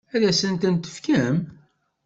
[0.15, 1.37] Ad asen-ten-tefkem?